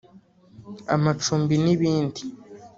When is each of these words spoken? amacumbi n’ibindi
amacumbi 0.95 1.55
n’ibindi 1.63 2.21